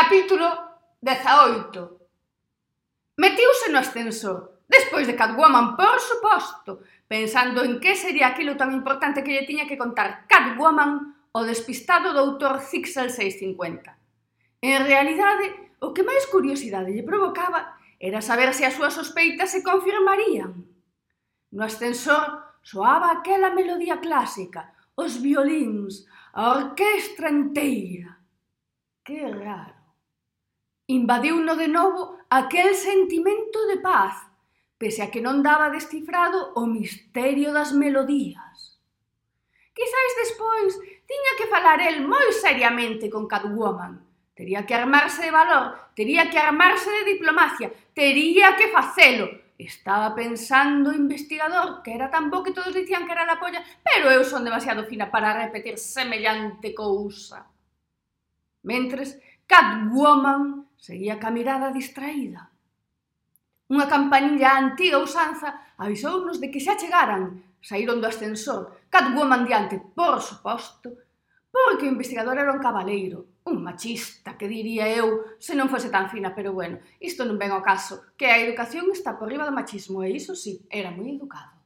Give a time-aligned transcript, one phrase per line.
[0.00, 0.46] Capítulo
[1.00, 1.98] 18
[3.16, 9.26] Metiuse no ascensor, despois de Catwoman, por suposto, pensando en que sería aquilo tan importante
[9.26, 13.98] que lle tiña que contar Catwoman o despistado doutor Zixel 650.
[14.62, 19.66] En realidade, o que máis curiosidade lle provocaba era saber se as súas sospeitas se
[19.66, 20.62] confirmarían.
[21.50, 26.06] No ascensor soaba aquela melodía clásica, os violíns,
[26.38, 28.22] a orquestra enteira.
[29.02, 29.77] Que raro
[30.88, 34.16] invadiuno de novo aquel sentimento de paz,
[34.78, 38.80] pese a que non daba descifrado o misterio das melodías.
[39.76, 44.00] Quizáis despois tiña que falar el moi seriamente con Catwoman.
[44.32, 49.28] Tería que armarse de valor, tería que armarse de diplomacia, tería que facelo.
[49.58, 53.60] Estaba pensando o investigador, que era tan bo que todos dicían que era la polla,
[53.82, 57.44] pero eu son demasiado fina para repetir semellante cousa.
[58.62, 62.54] Mentres, Catwoman Seguía ca mirada distraída.
[63.68, 67.42] Unha campanilla antiga usanza avisounos de que xa chegaran.
[67.58, 70.88] Saíron do ascensor, Catwoman diante, por suposto,
[71.50, 76.06] porque o investigador era un cabaleiro, un machista, que diría eu, se non fose tan
[76.06, 79.52] fina, pero bueno, isto non ven ao caso, que a educación está por riba do
[79.52, 81.57] machismo, e iso sí, era moi educado.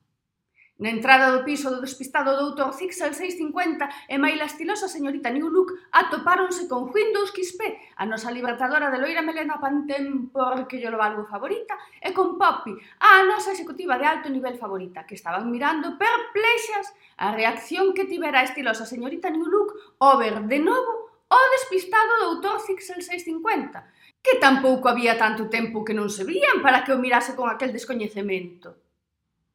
[0.82, 5.78] Na entrada do piso do despistado doutor Zixel 650 e maila estilosa señorita New Look
[5.94, 11.22] atopáronse con Windows Quispe, a nosa libertadora de Loira Melena Pantén porque yo lo valgo
[11.22, 16.90] favorita, e con Poppy, a nosa executiva de alto nivel favorita, que estaban mirando perplexas
[17.14, 22.26] a reacción que tivera a estilosa señorita New Look ao ver de novo o despistado
[22.26, 23.86] doutor Zixel 650,
[24.18, 27.70] que tampouco había tanto tempo que non se vían para que o mirase con aquel
[27.70, 28.82] descoñecemento.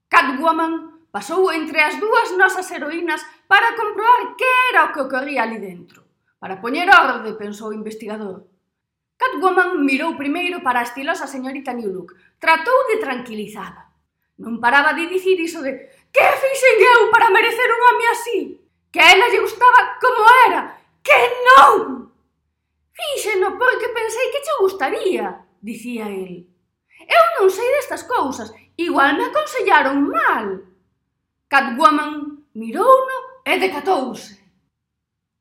[0.07, 5.57] Catwoman Pasou entre as dúas nosas heroínas para comprobar que era o que ocorría ali
[5.57, 6.03] dentro.
[6.37, 8.45] Para poñer orde, pensou o investigador.
[9.17, 12.13] Catwoman mirou primeiro para a estilosa señorita New Look.
[12.37, 13.89] Tratou de tranquilizada.
[14.37, 18.39] Non paraba de dicir iso de «Que fixen eu para merecer un home así?»
[18.93, 20.61] Que a ela lle gustaba como era.
[21.01, 21.17] Que
[21.49, 22.13] non!
[22.93, 25.25] Fíxeno porque pensei que che gustaría,
[25.61, 26.45] dicía el.
[27.05, 30.65] Eu non sei destas cousas, igual me aconsellaron mal.
[31.47, 34.35] Catwoman mirouno e decatouse.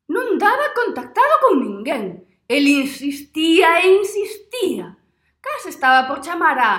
[0.07, 2.23] Non daba contactado con ninguén.
[2.47, 4.95] El insistía e insistía.
[5.43, 6.73] Case estaba por chamar a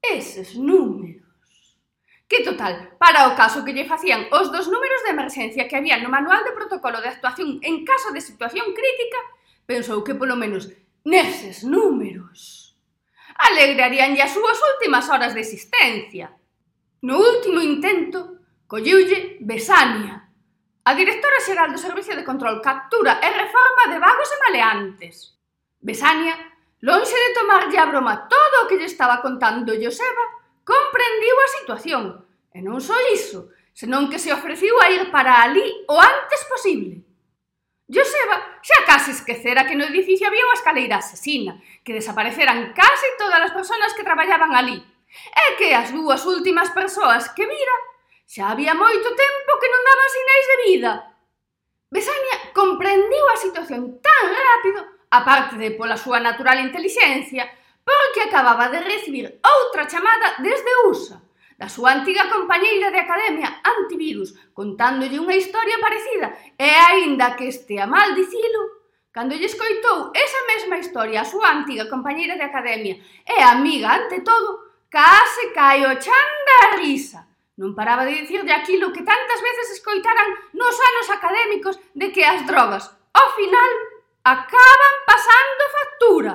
[0.00, 1.20] eses números.
[2.24, 6.00] Que total, para o caso que lle facían os dos números de emerxencia que había
[6.00, 9.20] no manual de protocolo de actuación en caso de situación crítica,
[9.68, 10.72] pensou que polo menos
[11.04, 12.64] neses números
[13.36, 16.32] alegraríanlle as súas últimas horas de existencia.
[17.02, 18.33] No último intento,
[18.74, 20.18] colliulle Besania.
[20.82, 25.38] A directora xeral do Servicio de Control Captura e Reforma de Vagos e Maleantes.
[25.78, 26.34] Besania,
[26.82, 30.26] lonxe de tomarlle a broma todo o que lle estaba contando Joseba,
[30.66, 32.04] comprendiu a situación.
[32.50, 36.98] E non só iso, senón que se ofreciu a ir para ali o antes posible.
[37.86, 43.38] Joseba xa case esquecera que no edificio había unha escaleira asesina, que desapareceran case todas
[43.38, 47.93] as persoas que traballaban ali, e que as dúas últimas persoas que vira
[48.24, 50.92] Xa había moito tempo que non daba sinais de vida.
[51.92, 54.80] Besania comprendiu a situación tan rápido,
[55.12, 57.44] aparte de pola súa natural intelixencia,
[57.84, 61.20] porque acababa de recibir outra chamada desde USA,
[61.60, 67.86] da súa antiga compañeira de academia antivirus, contándolle unha historia parecida, e aínda que estea
[67.86, 68.84] mal dicilo,
[69.14, 74.26] Cando lle escoitou esa mesma historia a súa antiga compañeira de academia e amiga ante
[74.26, 77.22] todo, case cae o chan da risa.
[77.54, 82.42] Non paraba de dicirlle aquilo que tantas veces escoitaran nos anos académicos de que as
[82.42, 83.70] drogas, ao final,
[84.26, 86.34] acaban pasando factura.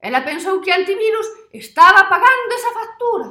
[0.00, 3.28] Ela pensou que antivirus estaba pagando esa factura.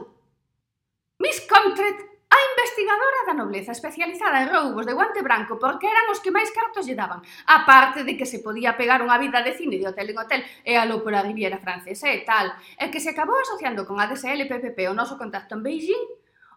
[1.22, 6.22] Miss Comtret, a investigadora da nobleza especializada en roubos de guante branco porque eran os
[6.22, 9.58] que máis cartos lle daban, a parte de que se podía pegar unha vida de
[9.58, 13.02] cine de hotel en hotel e alo por a Riviera Francesa e tal, e que
[13.02, 16.06] se acabou asociando con a DSL PPP o noso contacto en Beijing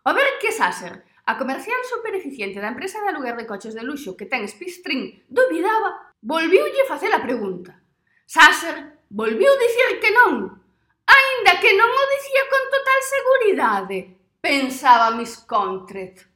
[0.04, 0.10] O
[0.40, 4.42] que Sasser, a comercial supereficiente da empresa de aluguer de coches de luxo que ten
[4.50, 7.78] Spistrin duvidaba, volviulle facer a pregunta.
[8.26, 10.58] Sasser volviu dicir que non,
[11.06, 13.98] aínda que non o dicía con total seguridade,
[14.42, 16.26] pensaba Miss Contret.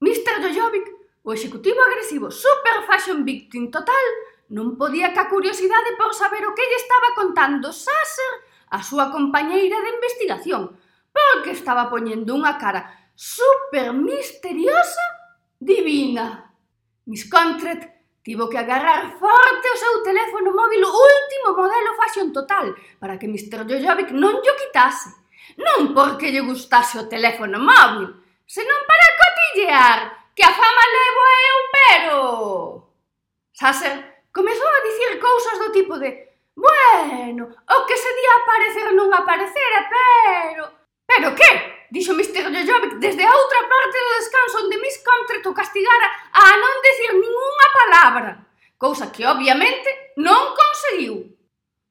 [0.00, 0.40] Mr.
[0.40, 0.86] Jojovic,
[1.20, 4.06] o executivo agresivo super fashion victim total,
[4.56, 8.32] non podía ca curiosidade por saber o que lle estaba contando Sasser
[8.72, 10.72] a súa compañeira de investigación,
[11.56, 12.84] estaba poñendo unha cara
[13.16, 15.02] super misteriosa
[15.56, 16.52] divina.
[17.08, 22.74] Miss Contret tivo que agarrar forte o seu teléfono móvil o último modelo Fashion Total
[23.00, 23.64] para que Mr.
[23.64, 25.10] Jojovic non llo quitase.
[25.56, 28.12] Non porque lle gustase o teléfono móvil,
[28.44, 29.98] senón para cotillear
[30.36, 32.18] que a fama levo é un pero.
[33.56, 36.26] Sasser comezou a dicir cousas do tipo de
[36.56, 40.75] Bueno, o que se día aparecer non aparecera, pero
[41.06, 41.50] Pero que?
[41.90, 42.50] Dixo Mr.
[42.50, 47.68] Jojovic desde a outra parte do descanso onde Miss Comtre castigara a non decir ningunha
[47.78, 48.30] palabra,
[48.74, 51.30] cousa que obviamente non conseguiu.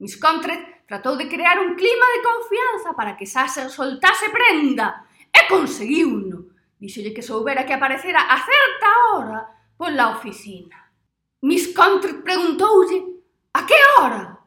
[0.03, 5.47] Miss Comtre tratou de crear un clima de confianza para que Sasser soltase prenda e
[5.47, 6.51] conseguiuno.
[6.75, 9.39] Díxolle que soubera que aparecera a certa hora
[9.79, 10.91] pola oficina.
[11.41, 13.23] Miss Comtre preguntoulle
[13.55, 14.43] a que hora?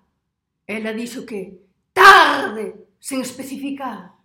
[0.68, 1.56] Ela dixo que
[1.96, 4.17] tarde, sen especificar.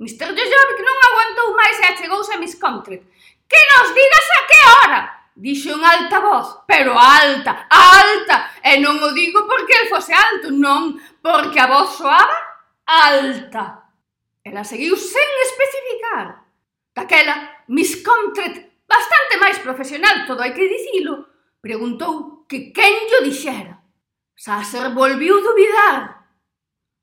[0.00, 0.32] Mr.
[0.32, 3.04] Jojovic non aguantou máis e achegouse a Miss Concrete.
[3.44, 5.00] Que nos digas a que hora?
[5.36, 10.48] Dixo en alta voz, pero alta, alta, e non o digo porque el fose alto,
[10.48, 12.36] non, porque a voz soaba
[12.88, 13.92] alta.
[14.40, 16.48] Ela seguiu sen especificar.
[16.96, 21.28] Daquela, Miss Concret, bastante máis profesional, todo hai que dicilo,
[21.60, 23.84] preguntou que quen yo dixera.
[24.32, 26.24] Sasser volviu dubidar.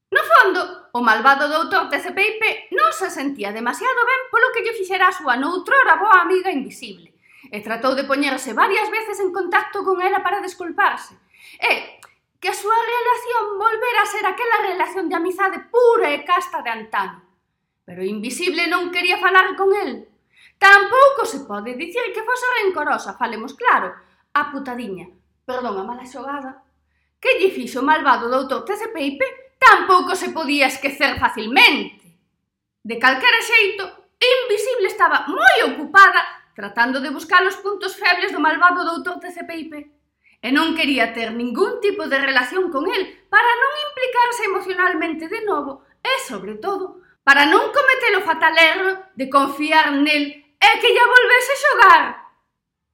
[0.10, 0.62] No fondo,
[0.98, 5.38] O malvado doutor Tecepeipe non se sentía demasiado ben polo que lle fixera a súa
[5.38, 7.14] noutrora boa amiga invisible,
[7.54, 11.14] e tratou de poñerse varias veces en contacto con ela para desculparse.
[11.62, 12.02] E
[12.42, 16.74] que a súa relación volvera a ser aquela relación de amizade pura e casta de
[16.74, 17.22] antano.
[17.86, 20.10] Pero Invisible non quería falar con el.
[20.58, 23.94] Tampouco se pode dicir que fose rencorosa, falemos claro,
[24.34, 25.14] a putadiña,
[25.46, 26.66] perdón a mala xogada,
[27.22, 32.00] que lle fixo malvado doutor Tecepeipe tampouco se podía esquecer facilmente.
[32.84, 36.22] De calquera xeito, Invisible estaba moi ocupada
[36.56, 39.74] tratando de buscar os puntos febles do malvado doutor TCPIP
[40.42, 45.46] e non quería ter ningún tipo de relación con el para non implicarse emocionalmente de
[45.46, 50.24] novo e, sobre todo, para non cometer o fatal erro de confiar nel
[50.58, 52.04] e que lla volvese xogar.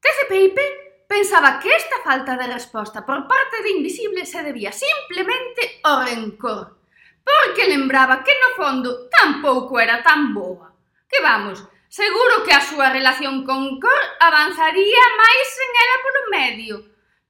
[0.04, 0.83] TCPIP
[1.14, 6.82] Pensaba que esta falta de resposta por parte de Invisible se debía simplemente ao rencor,
[7.22, 10.74] porque lembraba que no fondo tampouco era tan boa.
[11.08, 16.76] Que vamos, seguro que a súa relación con Cor avanzaría máis en ela polo medio,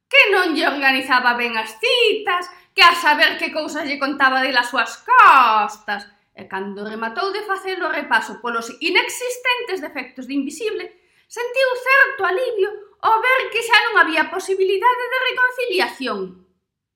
[0.08, 4.56] que non lle organizaba ben as citas, que a saber que cousas lle contaba de
[4.56, 10.88] las súas costas, e cando rematou de facer o repaso polos inexistentes defectos de Invisible,
[11.28, 16.20] sentiu certo alivio ao ver que xa non había posibilidade de reconciliación.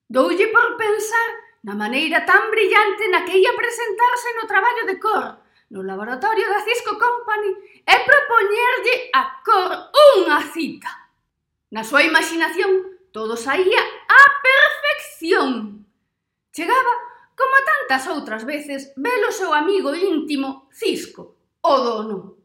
[0.08, 1.28] Doulle por pensar
[1.68, 6.64] na maneira tan brillante na que ia presentarse no traballo de Cor, no laboratorio da
[6.64, 7.52] Cisco Company,
[7.84, 10.88] e propoñerlle a Cor unha cita.
[11.68, 15.84] Na súa imaginación, todo saía á perfección.
[16.56, 16.94] Chegaba,
[17.36, 22.37] como tantas outras veces, velo seu amigo íntimo Cisco, o dono.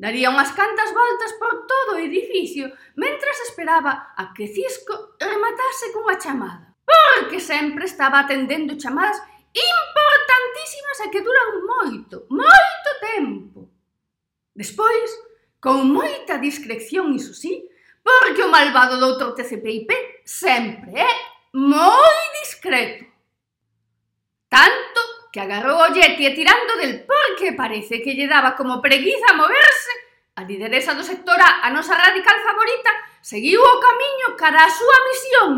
[0.00, 6.16] Daría unhas cantas voltas por todo o edificio mentras esperaba a que Cisco rematase cunha
[6.16, 6.72] chamada.
[6.88, 9.20] Porque sempre estaba atendendo chamadas
[9.52, 13.68] importantísimas e que duran moito, moito tempo.
[14.56, 15.10] Despois,
[15.60, 17.68] con moita discreción, iso sí,
[18.00, 21.12] porque o malvado doutor TCPIP sempre é
[21.52, 23.04] moi discreto
[25.32, 29.38] que agarrou o yeti e eh, tirando del porque parece que lle daba como preguiza
[29.38, 29.92] moverse,
[30.34, 32.90] a lideresa do sector A, a nosa radical favorita,
[33.22, 35.52] seguiu o camiño cara a súa misión.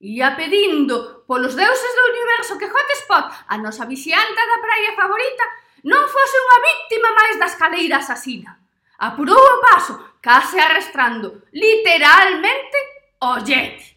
[0.00, 5.44] Ia pedindo polos deuses do universo que Hotspot, a nosa vixianta da praia favorita,
[5.86, 8.58] non fose unha víctima máis das caleiras asina.
[8.98, 12.78] Apurou o paso, case arrastrando, literalmente,
[13.22, 13.92] o yeti.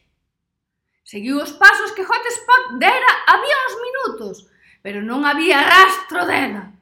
[1.01, 4.35] Seguiu os pasos que Hotspot dera había uns minutos,
[4.83, 6.75] pero non había rastro dela.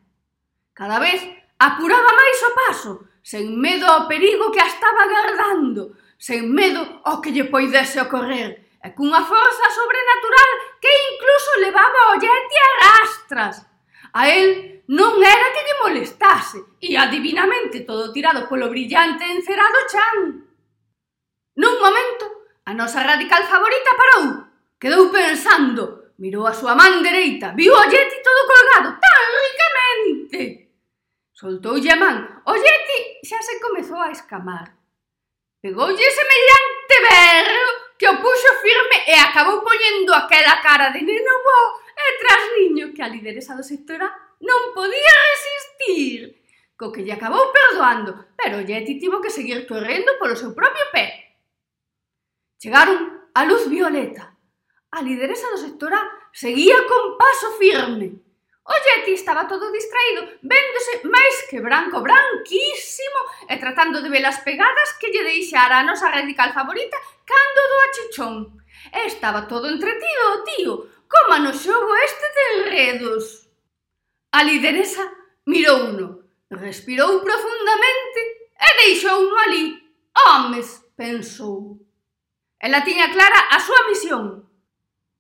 [0.74, 1.22] Cada vez
[1.62, 2.92] apuraba máis o paso,
[3.22, 8.74] sen medo ao perigo que a estaba agardando, sen medo ao que lle poidese ocorrer,
[8.82, 10.50] e cunha forza sobrenatural
[10.82, 13.56] que incluso levaba o Yeti a rastras.
[14.18, 20.18] A él non era que lle molestase, e adivinamente todo tirado polo brillante encerado chan.
[21.54, 24.50] Nun momento, a nosa radical favorita parou,
[24.82, 30.42] quedou pensando, mirou a súa man dereita, viu o Yeti todo colgado, tan ricamente.
[31.34, 34.70] Soltoulle oh, a man, o Yeti xa se comezou a escamar.
[35.62, 41.60] Pegoulle semellante berro que o puxo firme e acabou poñendo aquela cara de neno bo
[41.98, 44.06] e tras niño que a lideresa do sectora
[44.46, 46.38] non podía resistir.
[46.78, 50.86] Co que lle acabou perdoando, pero o Yeti tivo que seguir correndo polo seu propio
[50.94, 51.34] pé.
[52.62, 54.38] Chegaron a luz violeta,
[54.92, 56.04] A lideresa do sector A
[56.36, 58.20] seguía con paso firme.
[58.68, 64.44] O Yeti estaba todo distraído, véndose máis que branco branquísimo e tratando de ver as
[64.44, 68.36] pegadas que lle deixara a nosa radical favorita cando do achichón.
[68.92, 70.74] E estaba todo entretido, o tío,
[71.08, 73.48] coma no xogo este de enredos.
[74.36, 75.08] A lideresa
[75.48, 76.08] mirou uno,
[76.52, 78.22] respirou profundamente
[78.60, 79.66] e deixou uno ali.
[80.12, 81.80] Homes, pensou.
[82.60, 84.51] Ela tiña clara a súa misión,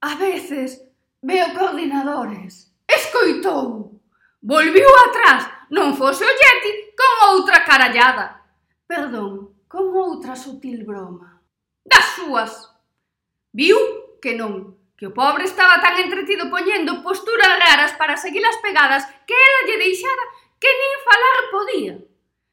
[0.01, 0.81] A veces
[1.22, 2.74] veo coordinadores.
[2.88, 4.01] Escoitou.
[4.41, 5.46] Volviu atrás.
[5.70, 8.41] Non fose o Yeti con outra carallada.
[8.89, 11.38] Perdón, con outra sutil broma.
[11.86, 12.74] Das súas.
[13.53, 13.77] Viu
[14.17, 19.05] que non, que o pobre estaba tan entretido poñendo posturas raras para seguir as pegadas
[19.29, 20.25] que ela lle deixara
[20.58, 21.96] que nin falar podía.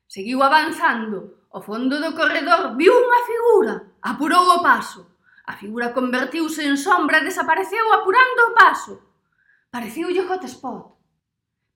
[0.04, 1.48] Seguiu avanzando.
[1.48, 3.74] O fondo do corredor viu unha figura.
[4.04, 5.17] Apurou o paso.
[5.48, 8.94] A figura convertiuse en sombra e desapareceu apurando o paso.
[9.72, 11.00] Pareciulle hotspot.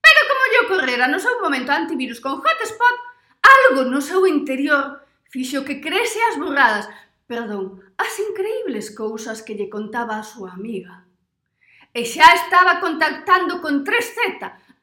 [0.04, 2.96] Pero como lle ocorrera no seu momento antivirus con hotspot,
[3.40, 5.00] algo no seu interior
[5.32, 6.84] fixo que crese as burradas,
[7.24, 11.08] perdón, as increíbles cousas que lle contaba a súa amiga.
[11.96, 14.20] E xa estaba contactando con 3Z,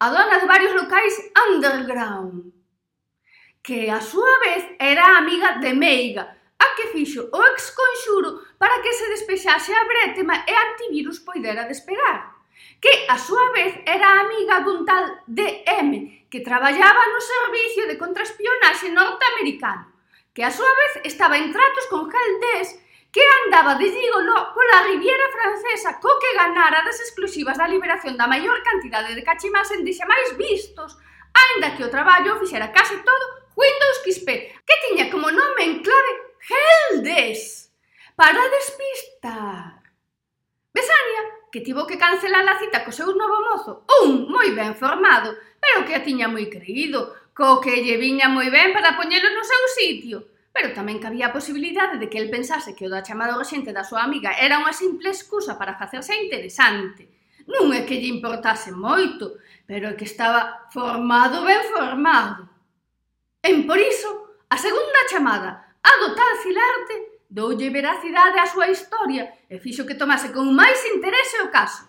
[0.02, 1.14] a dona de varios locais
[1.46, 2.50] underground,
[3.62, 6.39] que a súa vez era amiga de Meiga,
[6.78, 12.32] Que fixo o exconxuro para que se despexase a brétema e antivirus poidera despegar,
[12.80, 18.96] que a súa vez era amiga dun tal DM que traballaba no servicio de contraespionaxe
[18.96, 19.92] norteamericano,
[20.32, 22.80] que a súa vez estaba en tratos con Galdés
[23.12, 28.30] que andaba de gigolo pola Riviera Francesa co que ganara das exclusivas da liberación da
[28.30, 30.96] maior cantidade de cachimas en máis vistos,
[31.34, 33.26] aínda que o traballo fixera case todo
[33.58, 34.28] Windows XP,
[34.64, 37.72] que tiña como nome en clave Geldes!
[38.16, 39.84] Para despistar.
[40.74, 45.36] Besania, que tivo que cancelar a cita co seu novo mozo, un moi ben formado,
[45.60, 49.44] pero que a tiña moi creído, co que lle viña moi ben para poñelo no
[49.44, 50.18] seu sitio.
[50.52, 53.88] Pero tamén cabía a posibilidade de que el pensase que o da chamada recente da
[53.88, 57.08] súa amiga era unha simple excusa para facerse interesante.
[57.48, 62.46] Non é que lle importase moito, pero é que estaba formado ben formado.
[63.42, 66.96] En por iso, a segunda chamada a do tal Silarte
[67.30, 71.86] doulle veracidade á súa historia e fixo que tomase con máis interese o caso.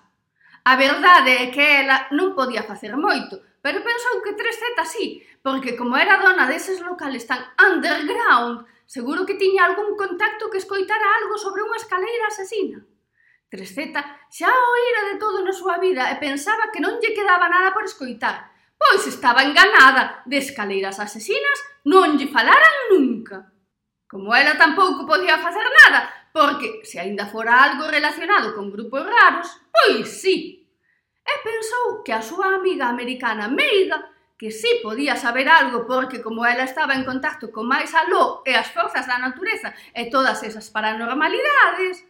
[0.68, 5.72] A verdade é que ela non podía facer moito, pero pensou que 3Z sí, porque
[5.72, 11.40] como era dona deses locales tan underground, seguro que tiña algún contacto que escoitara algo
[11.40, 12.84] sobre unha escaleira asesina.
[13.48, 13.96] 3Z
[14.28, 17.88] xa oíra de todo na súa vida e pensaba que non lle quedaba nada por
[17.88, 23.48] escoitar, pois estaba enganada de escaleiras asesinas non lle falaran nunca.
[24.10, 29.48] Como ela tampouco podía facer nada, porque se aínda fora algo relacionado con grupos raros,
[29.70, 30.66] pois sí.
[31.22, 34.02] E pensou que a súa amiga americana Meiga
[34.40, 38.56] que sí podía saber algo porque como ela estaba en contacto con máis aló e
[38.56, 42.00] as forzas da natureza e todas esas paranormalidades.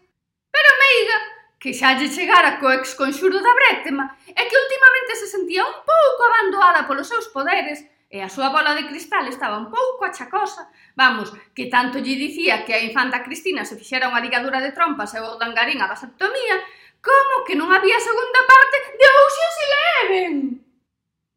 [0.47, 1.19] Pero Meiga,
[1.59, 5.83] que xa lle chegara co ex conxuro da Brétema e que últimamente se sentía un
[5.83, 10.67] pouco abandonada polos seus poderes, E a súa bola de cristal estaba un pouco achacosa.
[10.99, 15.14] Vamos, que tanto lle dicía que a infanta Cristina se fixera unha ligadura de trompas
[15.14, 16.59] e o dangarín a vasectomía,
[16.99, 19.71] como que non había segunda parte de Ocean's e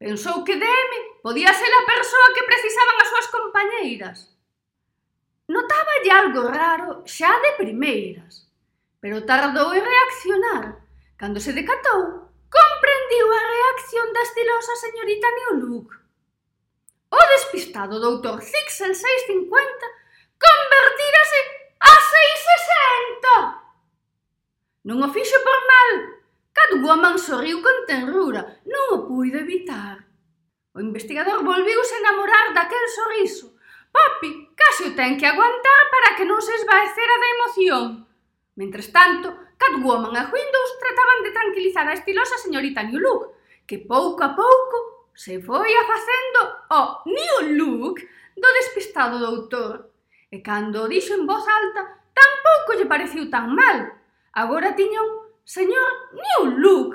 [0.02, 4.18] Pensou que Deme podía ser a persoa que precisaban as súas compañeiras.
[5.46, 8.50] Notaba algo raro xa de primeiras,
[8.98, 10.82] pero tardou en reaccionar.
[11.22, 16.03] Cando se decatou, comprendiu a reacción da estilosa señorita New Look
[17.14, 19.46] o despistado doutor Zixel 650
[20.42, 21.40] convertirase
[21.78, 24.90] a 660.
[24.90, 25.90] Non o fixo por mal.
[26.54, 30.02] Catwoman sorriu con tenrura, non o puido evitar.
[30.74, 33.54] O investigador volviuse a enamorar daquel sorriso.
[33.94, 37.86] Papi case o ten que aguantar para que non se esvaecera da emoción.
[38.58, 43.38] Mentres tanto, Catwoman e Windows trataban de tranquilizar a estilosa señorita New Look,
[43.70, 46.40] que pouco a pouco se foi facendo
[46.70, 48.02] o New Look
[48.36, 49.92] do despistado doutor.
[50.32, 51.82] E cando o dixo en voz alta,
[52.14, 54.02] tampouco lle pareciu tan mal.
[54.34, 56.92] Agora tiña un señor New Look.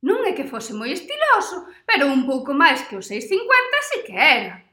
[0.00, 4.16] Non é que fose moi estiloso, pero un pouco máis que o 650 si que
[4.16, 4.64] era.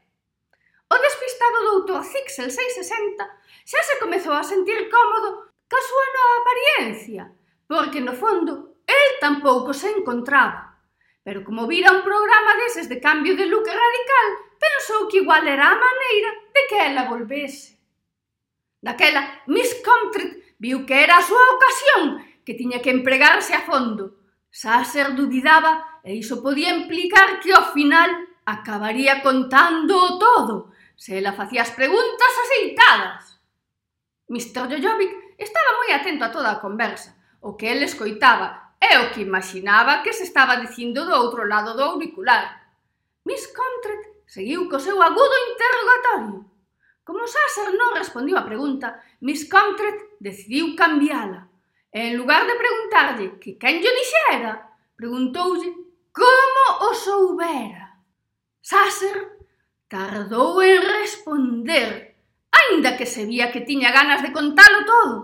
[0.88, 3.20] O despistado doutor Zixel 660
[3.64, 7.22] xa se comezou a sentir cómodo ca súa nova apariencia,
[7.68, 10.73] porque no fondo el tampouco se encontraba.
[11.24, 14.28] Pero como vira un programa deses de cambio de look radical,
[14.60, 17.80] pensou que igual era a maneira de que ela volvese.
[18.84, 24.20] Daquela, Miss Comtret viu que era a súa ocasión que tiña que empregarse a fondo.
[24.52, 31.64] Sasser dubidaba e iso podía implicar que ao final acabaría contando todo se ela facía
[31.64, 33.40] as preguntas aceitadas.
[34.28, 34.68] Mr.
[34.68, 39.24] Jojovic estaba moi atento a toda a conversa, o que el escoitaba É o que
[39.24, 42.44] imaginaba que se estaba dicindo do outro lado do auricular.
[43.24, 46.44] Miss Comtret seguiu co seu agudo interrogatorio.
[47.00, 51.48] Como Sasser non respondiu a pregunta, Miss Comtret decidiu cambiala.
[51.88, 54.52] E en lugar de preguntarlle que quen llo dixera,
[54.92, 55.70] preguntoulle
[56.12, 57.96] como o soubera.
[58.60, 59.16] Sasser
[59.88, 62.20] tardou en responder,
[62.52, 65.16] aínda que se vía que tiña ganas de contalo todo.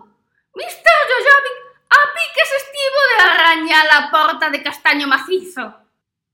[0.57, 0.99] Mr.
[1.11, 1.60] Jojovic
[1.91, 5.75] ¡Ah, a piques estivo de arrañar a porta de castaño macizo.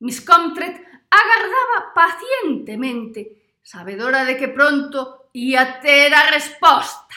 [0.01, 0.77] Miss Comtret
[1.11, 7.15] agardaba pacientemente, sabedora de que pronto ia ter a resposta.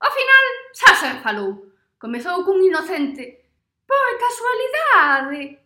[0.00, 1.68] Ao final, xa se falou.
[2.00, 3.44] Comezou cun inocente.
[3.84, 5.60] Por casualidade.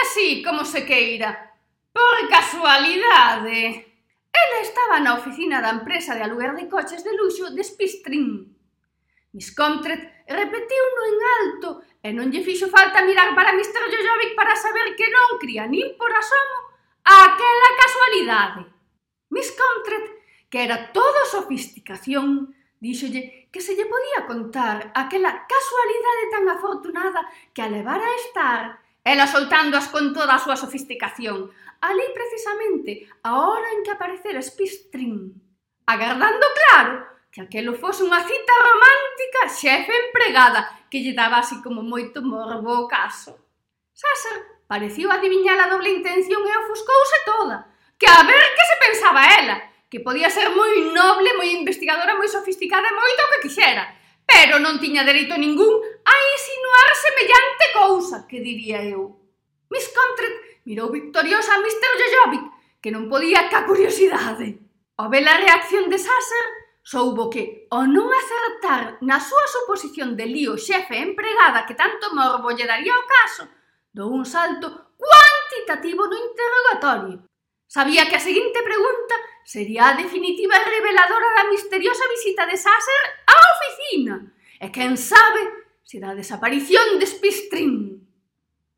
[0.00, 1.52] Así como se queira.
[1.92, 3.84] Por casualidade.
[4.32, 8.55] Ela estaba na oficina da empresa de aluguer de coches de luxo de Spistrin
[9.36, 11.68] Miss Comtret repetiuno en alto
[12.00, 13.84] e non lle fixo falta mirar para Mr.
[13.92, 16.72] Jojovic para saber que non cría nin por asomo
[17.04, 18.64] aquela casualidade.
[19.28, 20.08] Miss Comtret,
[20.48, 22.48] que era todo sofisticación,
[22.80, 27.20] díxolle que se lle podía contar aquela casualidade tan afortunada
[27.52, 28.62] que a levara a estar
[29.06, 31.52] Ela soltándoas con toda a súa sofisticación.
[31.78, 35.30] Ali precisamente, a hora en que aparecera Spistrin.
[35.86, 41.84] Agardando, claro, que aquelo fose unha cita romántica xefe empregada que lle daba así como
[41.84, 43.36] moito morbo o caso.
[43.92, 47.68] Sasa pareciu adiviñar a doble intención e ofuscouse toda.
[48.00, 49.56] Que a ver que se pensaba ela,
[49.92, 53.84] que podía ser moi noble, moi investigadora, moi sofisticada e moito o que quixera,
[54.24, 55.76] pero non tiña dereito ningún
[56.08, 59.12] a insinuar semellante cousa, que diría eu.
[59.68, 61.92] Miss Comtret mirou victoriosa a Mr.
[62.00, 62.44] Jojovic,
[62.80, 64.56] que non podía ca curiosidade.
[64.96, 70.22] Ao ver a reacción de Sasser, Soubo que, ao non acertar na súa suposición de
[70.22, 73.50] lío xefe empregada que tanto morbo lle daría o caso,
[73.90, 77.26] dou un salto cuantitativo no interrogatorio.
[77.66, 83.02] Sabía que a seguinte pregunta sería a definitiva e reveladora da misteriosa visita de Sasser
[83.26, 84.22] á oficina.
[84.62, 85.42] E quen sabe
[85.82, 87.98] se da desaparición de Spistrin.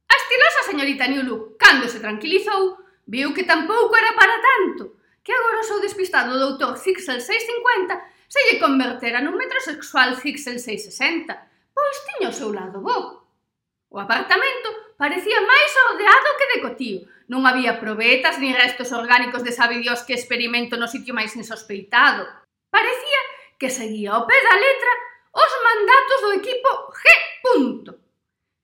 [0.09, 2.73] A estilosa señorita Newlook, cando se tranquilizou,
[3.05, 4.97] viu que tampouco era para tanto
[5.29, 8.01] que agora sou despistado doutor Fixel 650
[8.33, 11.37] se lle convertera nun metrosexual Fixel 660,
[11.77, 13.29] pois tiña o seu lado bo.
[13.93, 17.05] O apartamento parecía máis ordeado que decotío.
[17.29, 22.25] Non había probetas ni restos orgánicos de sabe Dios que experimento no sitio máis insospeitado.
[22.73, 23.21] Parecía
[23.61, 24.93] que seguía ao pé da letra
[25.37, 27.05] os mandatos do equipo G.
[27.45, 28.08] Punto.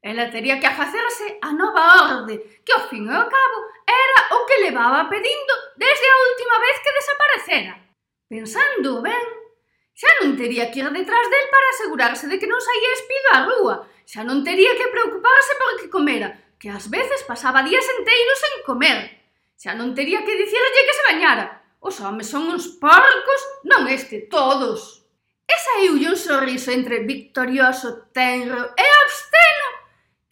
[0.04, 4.44] Ela tería que afacerse á nova orde, que ao fin e ao cabo era o
[4.44, 7.72] que levaba pedindo desde a última vez que desaparecera.
[8.28, 9.24] Pensando ben,
[9.96, 13.38] xa non tería que ir detrás del para asegurarse de que non saía espido á
[13.48, 18.40] rúa, xa non tería que preocuparse por que comera, que ás veces pasaba días enteiros
[18.44, 19.08] sen comer.
[19.56, 21.64] Xa non tería que dicirlle que se bañara.
[21.80, 25.00] Os homes son uns porcos, non este, todos.
[25.48, 29.33] E saíulle un sorriso entre victorioso, tenro e abstracto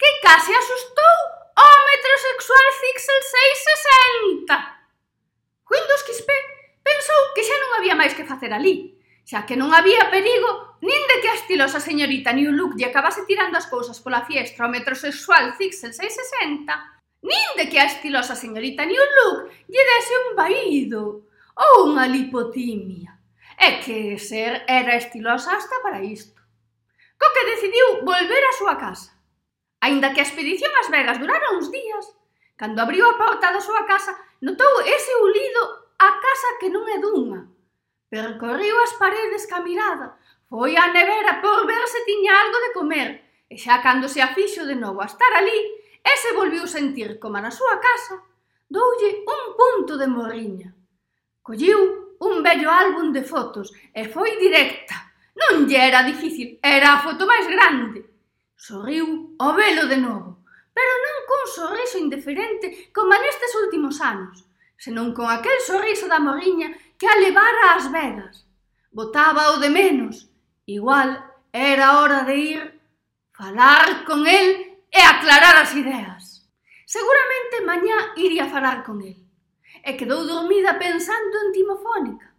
[0.03, 1.17] que case asustou
[1.55, 4.51] ao metrosexual Zixel 660.
[5.71, 6.29] Windows XP
[6.83, 10.99] pensou que xa non había máis que facer ali, xa que non había perigo nin
[11.07, 14.73] de que a estilosa señorita New Look lle acabase tirando as cousas pola fiestra ao
[14.75, 16.67] metrosexual Zixel 660,
[17.23, 23.15] nin de que a estilosa señorita New Look lle dese un vaído ou unha lipotimia.
[23.55, 26.35] É que ser era estilosa hasta para isto.
[27.15, 29.12] Co que decidiu volver á súa casa.
[29.83, 32.07] Ainda que a expedición ás Vegas durara uns días,
[32.55, 37.03] cando abriu a porta da súa casa, notou ese ulido a casa que non é
[37.03, 37.51] dunha.
[38.07, 40.15] Percorriu as paredes ca mirada,
[40.47, 43.09] foi á nevera por ver se tiña algo de comer,
[43.51, 45.59] e xa cando se afixo de novo a estar ali,
[45.99, 48.23] e se volviu sentir como na súa casa,
[48.71, 50.71] doulle un punto de morriña.
[51.43, 55.11] Colliu un bello álbum de fotos e foi directa.
[55.35, 58.12] Non lle era difícil, era a foto máis grande.
[58.55, 64.45] Sorriu ao velo de novo, pero non cun sorriso indiferente como nestes últimos anos,
[64.77, 68.45] senón con aquel sorriso da morriña que a levara ás vegas.
[68.95, 70.29] o de menos.
[70.65, 71.09] Igual
[71.51, 72.81] era hora de ir
[73.33, 76.47] falar con el e aclarar as ideas.
[76.85, 79.17] Seguramente mañá iría falar con el.
[79.83, 82.31] E quedou dormida pensando en timofónica.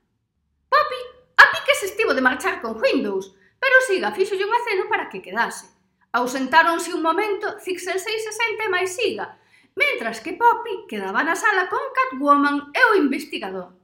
[0.71, 1.01] Poppy,
[1.37, 5.74] a piques estivo de marchar con Windows, pero siga, fixolle un aceno para que quedase.
[6.15, 9.35] Ausentáronse un momento Zixel 660 e máis siga,
[9.75, 13.75] mentras que Poppy quedaba na sala con Catwoman e o investigador.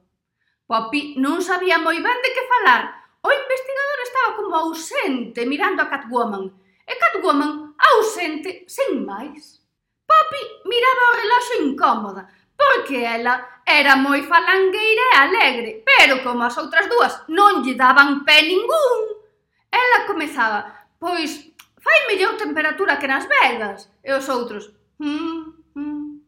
[0.63, 2.87] Poppy non sabía moi ben de que falar.
[3.19, 6.47] O investigador estaba como ausente mirando a Catwoman
[6.87, 9.59] e Catwoman ausente sen máis.
[10.07, 10.41] Poppy
[10.71, 16.87] miraba o relaxo incómoda, porque ela era moi falangueira e alegre, pero como as outras
[16.87, 19.19] dúas non lle daban pé ningún,
[19.67, 21.50] ela comezaba, pois
[21.83, 23.89] fai mellor temperatura que nas Vegas.
[24.03, 25.41] E os outros, mm,
[25.75, 26.21] mm.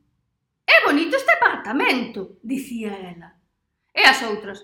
[0.65, 3.29] É bonito este apartamento, dicía ela.
[3.93, 4.59] E as outras,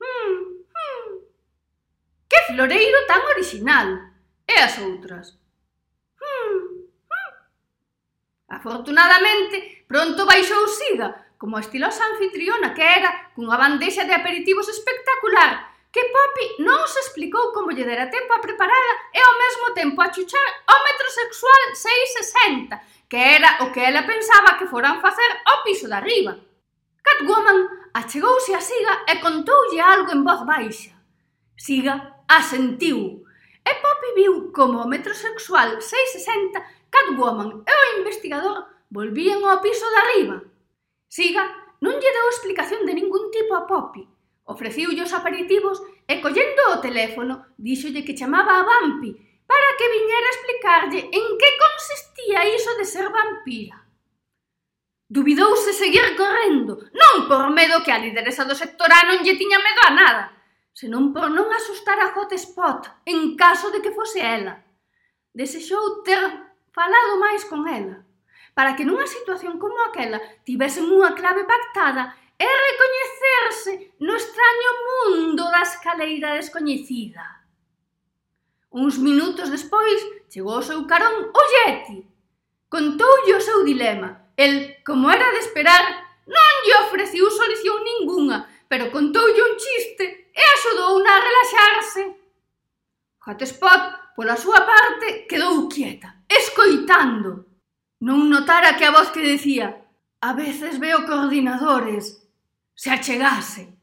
[0.00, 1.08] mm, mm.
[2.28, 3.88] Que floreiro tan original.
[4.48, 5.38] E as outras,
[6.20, 7.32] mm, mm.
[8.48, 15.69] Afortunadamente, pronto baixou Siga, como a estilosa anfitriona que era, cunha bandexa de aperitivos espectacular,
[15.90, 19.98] que Poppy non se explicou como lle dera tempo a preparala e ao mesmo tempo
[19.98, 22.78] a chuchar o metrosexual 660,
[23.10, 26.38] que era o que ela pensaba que foran facer ao piso de arriba.
[27.02, 30.94] Catwoman achegouse a Siga e contoulle algo en voz baixa.
[31.58, 33.26] Siga asentiu,
[33.66, 39.98] e Poppy viu como o metrosexual 660, Catwoman e o investigador volvían ao piso de
[39.98, 40.36] arriba.
[41.10, 41.42] Siga
[41.82, 44.06] non lle deu explicación de ningún tipo a Poppy,
[44.44, 49.10] Ofreciulle os aperitivos e collendo o teléfono díxolle que chamaba a Vampi
[49.50, 53.82] para que viñera explicarlle en que consistía iso de ser vampira.
[55.10, 59.58] Dubidouse seguir correndo, non por medo que a lideresa do sector A non lle tiña
[59.58, 60.24] medo a nada,
[60.70, 64.62] senón por non asustar a Hot Spot en caso de que fose ela.
[65.34, 66.22] Desexou ter
[66.70, 68.06] falado máis con ela,
[68.54, 74.70] para que nunha situación como aquela tivesen unha clave pactada e recoñecida meterse no extraño
[74.88, 77.24] mundo da escaleira descoñecida.
[78.72, 82.06] Uns minutos despois chegou o seu carón o Yeti.
[82.68, 84.30] Contoulle o seu dilema.
[84.36, 85.84] El, como era de esperar,
[86.26, 92.02] non lle ofreciu solución ningunha, pero contoulle un chiste e axudouna a relaxarse.
[93.26, 97.44] Hotspot, pola súa parte, quedou quieta, escoitando.
[98.00, 99.80] Non notara que a voz que decía
[100.22, 102.19] A veces veo coordinadores,
[102.80, 103.76] se achegase.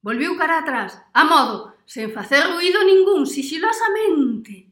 [0.00, 4.70] Volviu cara atrás, a modo, sen facer ruído ningún, sigilosamente.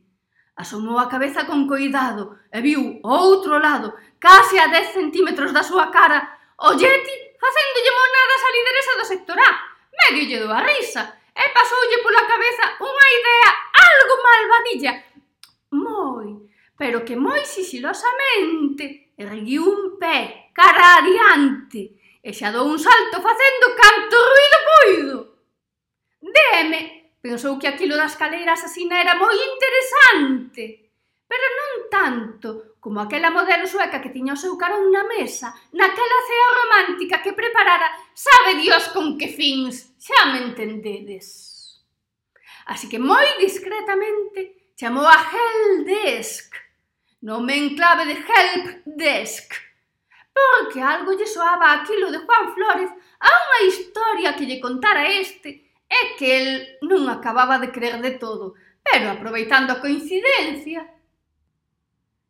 [0.55, 3.90] Asomou a cabeza con coidado e viu o outro lado,
[4.22, 6.22] case a 10 centímetros da súa cara,
[6.62, 9.50] o Yeti facéndolle monadas á lideresa do sector A,
[9.98, 11.02] medio lle do a risa,
[11.35, 14.92] e pasoulle pola cabeza unha idea algo malvadilla,
[15.74, 16.38] moi,
[16.79, 21.95] pero que moi sigilosamente erguiu un pé cara adiante,
[22.26, 25.16] e xa dou un salto facendo canto ruido poido.
[26.18, 30.90] Deme, pensou que aquilo das caleiras asina era moi interesante,
[31.30, 32.48] pero non tanto
[32.82, 37.30] como aquela modelo sueca que tiña o seu carón na mesa, naquela cea romántica que
[37.30, 41.78] preparara, sabe Dios con que fins, xa me entendedes.
[42.66, 46.58] Así que moi discretamente chamou a Heldesk,
[47.22, 49.65] nome en clave de Help Desk,
[50.37, 55.72] porque algo lle soaba aquilo de Juan Flores a unha historia que lle contara este
[55.88, 56.49] é que el
[56.85, 58.53] non acababa de creer de todo,
[58.85, 60.85] pero aproveitando a coincidencia...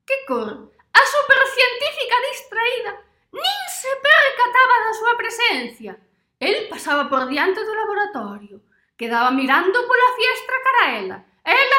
[0.06, 0.70] Que cor?
[0.70, 2.92] A supercientífica distraída
[3.34, 5.92] nin se percataba da súa presencia.
[6.38, 8.62] El pasaba por diante do laboratorio,
[8.94, 11.18] quedaba mirando pola fiestra cara a ela.
[11.42, 11.78] Ela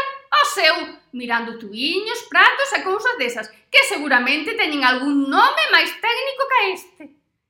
[0.53, 0.75] seu,
[1.11, 7.03] mirando tuíños, pratos e cousas desas, que seguramente teñen algún nome máis técnico que este.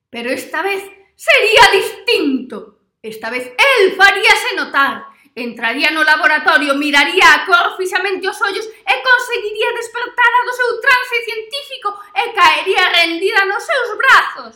[0.09, 0.81] Pero esta vez
[1.15, 2.79] sería distinto.
[3.01, 5.05] Esta vez el faríase notar.
[5.37, 11.15] Entraría no laboratorio, miraría a cor fixamente os ollos e conseguiría despertara do seu trance
[11.29, 14.53] científico e caería rendida nos seus brazos.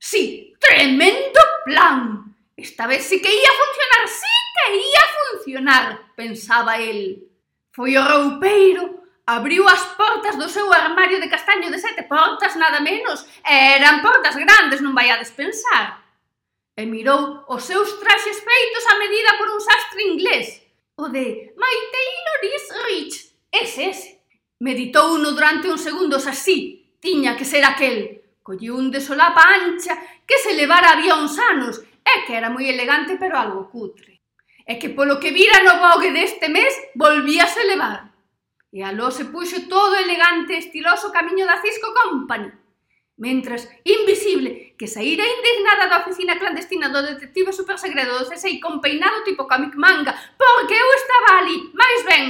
[0.00, 2.32] Sí, tremendo plan.
[2.56, 5.86] Esta vez sí que ia funcionar, sí que ia funcionar,
[6.16, 7.28] pensaba él.
[7.76, 12.80] Foi o roupeiro, abriu as portas do seu armario de castaño de sete portas, nada
[12.80, 16.00] menos, eran portas grandes, non vaiades pensar.
[16.72, 20.64] E mirou os seus traxes feitos a medida por un sastre inglés,
[20.96, 23.14] o de My Taylor is rich,
[23.52, 24.08] ese, ese.
[24.56, 28.24] Meditou uno durante uns segundos así, tiña que ser aquel.
[28.40, 32.64] Colleu un de solapa ancha que se levara había uns anos, e que era moi
[32.72, 34.15] elegante pero algo cutre
[34.66, 38.10] e que polo que vira no vogue deste mes volvíase levar.
[38.74, 42.50] E aló se puxo todo elegante e estiloso camiño da Cisco Company.
[43.16, 49.24] Mentras, invisible, que saíra indignada da oficina clandestina do detective supersegredo do CSI con peinado
[49.24, 52.24] tipo comic manga, porque eu estaba ali, máis ben,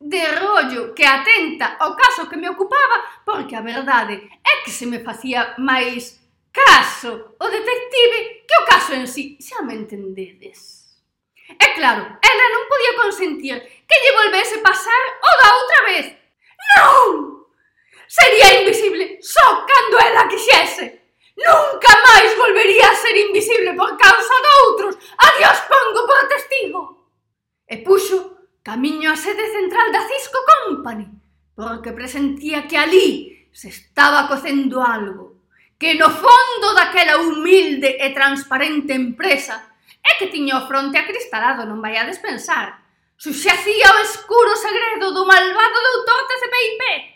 [0.00, 4.86] de rollo que atenta ao caso que me ocupaba, porque a verdade é que se
[4.86, 6.16] me facía máis
[6.48, 10.81] caso o detective que o caso en sí, xa me entendedes.
[11.58, 16.06] E claro, ela non podía consentir que lle volvese pasar o da outra vez.
[16.76, 17.42] Non!
[18.06, 21.00] Sería invisible só cando ela quixese.
[21.32, 24.94] Nunca máis volvería a ser invisible por causa de outros.
[25.16, 26.80] A Dios pongo por testigo.
[27.64, 31.08] E puxo camiño á sede central da Cisco Company,
[31.56, 35.40] porque presentía que ali se estaba cocendo algo,
[35.80, 39.71] que no fondo daquela humilde e transparente empresa
[40.02, 42.82] É que tiña o fronte acristalado, non vai a despensar.
[43.14, 47.11] Suxacía o escuro segredo do malvado doutor TCPIP